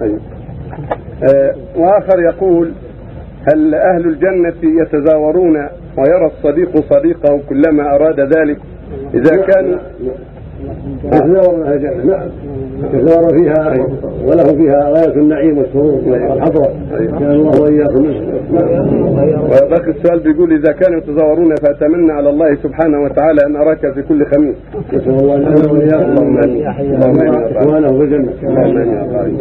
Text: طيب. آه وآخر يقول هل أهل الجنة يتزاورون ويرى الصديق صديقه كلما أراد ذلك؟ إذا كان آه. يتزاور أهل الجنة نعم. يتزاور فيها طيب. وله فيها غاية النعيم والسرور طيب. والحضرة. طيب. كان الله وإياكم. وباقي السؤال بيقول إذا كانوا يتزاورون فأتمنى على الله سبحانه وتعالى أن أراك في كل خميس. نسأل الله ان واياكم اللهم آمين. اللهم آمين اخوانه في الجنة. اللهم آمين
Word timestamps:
طيب. 0.00 0.18
آه 1.34 1.54
وآخر 1.76 2.20
يقول 2.20 2.70
هل 3.52 3.74
أهل 3.74 4.06
الجنة 4.06 4.82
يتزاورون 4.82 5.56
ويرى 5.98 6.26
الصديق 6.26 6.76
صديقه 6.94 7.40
كلما 7.48 7.94
أراد 7.94 8.20
ذلك؟ 8.20 8.58
إذا 9.14 9.36
كان 9.36 9.72
آه. 9.72 9.78
يتزاور 11.04 11.66
أهل 11.66 11.72
الجنة 11.72 12.04
نعم. 12.04 12.28
يتزاور 12.94 13.28
فيها 13.38 13.74
طيب. 13.74 13.86
وله 14.26 14.44
فيها 14.44 14.88
غاية 14.90 15.14
النعيم 15.16 15.58
والسرور 15.58 16.00
طيب. 16.00 16.30
والحضرة. 16.30 16.74
طيب. 16.92 17.10
كان 17.10 17.30
الله 17.30 17.62
وإياكم. 17.62 18.06
وباقي 19.44 19.90
السؤال 19.90 20.20
بيقول 20.20 20.52
إذا 20.52 20.72
كانوا 20.72 20.98
يتزاورون 20.98 21.54
فأتمنى 21.54 22.12
على 22.12 22.30
الله 22.30 22.54
سبحانه 22.54 23.02
وتعالى 23.02 23.46
أن 23.46 23.56
أراك 23.56 23.92
في 23.94 24.02
كل 24.02 24.26
خميس. 24.26 24.56
نسأل 24.92 25.10
الله 25.10 25.34
ان 25.34 25.42
واياكم 25.42 25.76
اللهم 26.04 26.38
آمين. 26.38 26.66
اللهم 26.66 27.20
آمين 27.20 27.56
اخوانه 27.56 27.98
في 27.98 28.04
الجنة. 28.04 28.32
اللهم 28.42 28.76
آمين 28.78 29.38